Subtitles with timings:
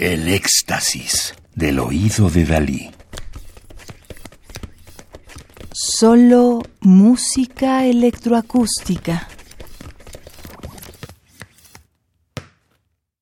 [0.00, 2.90] El éxtasis del oído de Dalí.
[5.74, 9.28] Solo música electroacústica.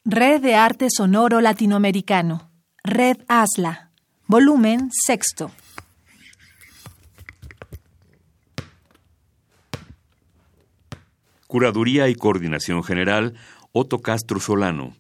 [0.05, 2.53] Red de Arte Sonoro Latinoamericano.
[2.85, 3.91] Red ASLA.
[4.29, 5.51] Volumen sexto.
[11.49, 13.35] Curaduría y Coordinación General,
[13.73, 14.95] Otto Castro Solano.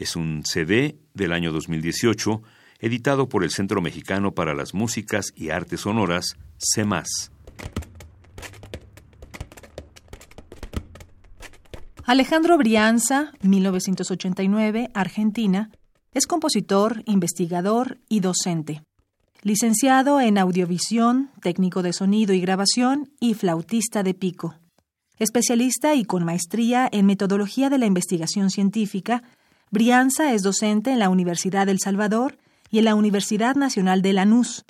[0.00, 2.42] Es un CD del año 2018,
[2.78, 7.30] editado por el Centro Mexicano para las Músicas y Artes Sonoras, CEMAS.
[12.06, 15.70] Alejandro Brianza, 1989, Argentina,
[16.14, 18.82] es compositor, investigador y docente.
[19.42, 24.54] Licenciado en audiovisión, técnico de sonido y grabación y flautista de pico.
[25.18, 29.22] Especialista y con maestría en metodología de la investigación científica,
[29.72, 32.38] Brianza es docente en la Universidad del Salvador
[32.72, 34.64] y en la Universidad Nacional de Lanús,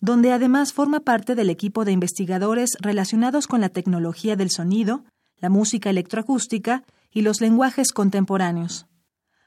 [0.00, 5.04] donde además forma parte del equipo de investigadores relacionados con la tecnología del sonido,
[5.40, 8.86] la música electroacústica y los lenguajes contemporáneos.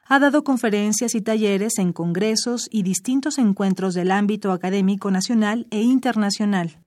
[0.06, 5.82] Ha dado conferencias y talleres en congresos y distintos encuentros del ámbito académico nacional e
[5.82, 6.78] internacional.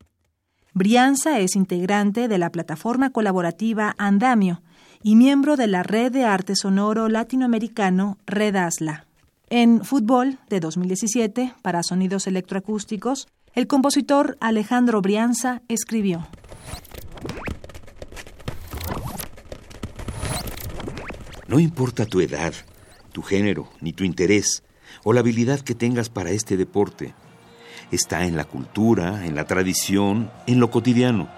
[0.74, 4.62] Brianza es integrante de la plataforma colaborativa Andamio,
[5.04, 9.06] y miembro de la Red de Arte Sonoro Latinoamericano Red ASLA.
[9.50, 16.26] En Fútbol de 2017, para sonidos electroacústicos, el compositor Alejandro Brianza escribió.
[21.48, 22.54] No importa tu edad,
[23.12, 24.62] tu género, ni tu interés,
[25.04, 27.12] o la habilidad que tengas para este deporte.
[27.90, 31.28] Está en la cultura, en la tradición, en lo cotidiano.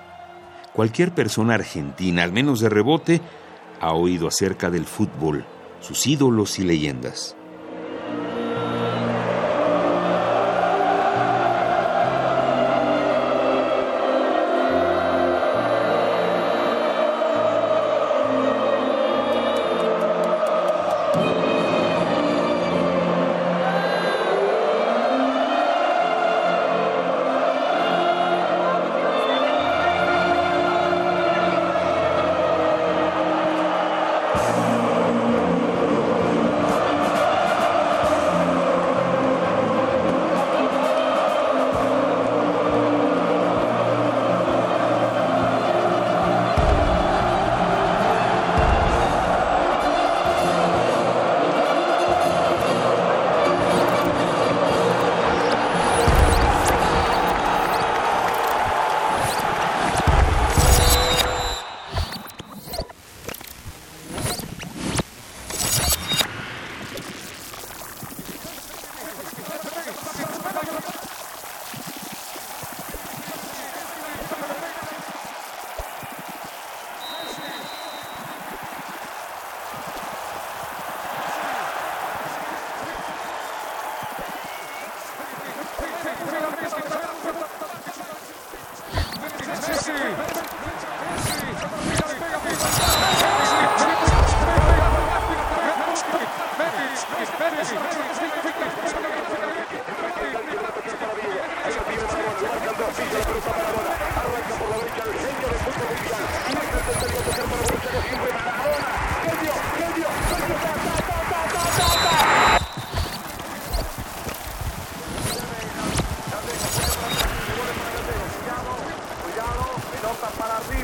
[0.72, 3.20] Cualquier persona argentina, al menos de rebote,
[3.84, 5.44] ha oído acerca del fútbol,
[5.80, 7.36] sus ídolos y leyendas.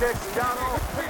[0.00, 1.09] Felix Gano.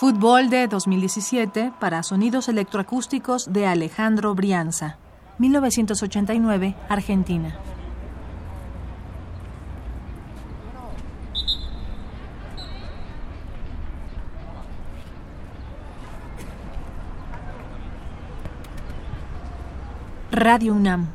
[0.00, 4.96] Fútbol de 2017 para sonidos electroacústicos de Alejandro Brianza,
[5.36, 7.54] 1989, Argentina.
[20.32, 21.08] Radio UNAM.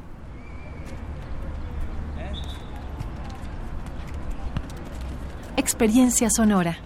[5.58, 6.78] Experiencia sonora.